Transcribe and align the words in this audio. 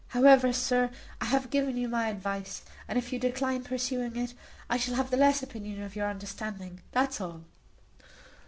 However, 0.17 0.51
sir, 0.51 0.89
I 1.21 1.25
have 1.25 1.51
given 1.51 1.77
you 1.77 1.87
my 1.87 2.09
advice; 2.09 2.63
and 2.87 2.97
if 2.97 3.13
you 3.13 3.19
decline 3.19 3.63
pursuing 3.63 4.15
it, 4.15 4.33
I 4.67 4.77
shall 4.77 4.95
have 4.95 5.11
the 5.11 5.15
less 5.15 5.43
opinion 5.43 5.83
of 5.83 5.95
your 5.95 6.09
understanding 6.09 6.81
that's 6.91 7.21
all." 7.21 7.43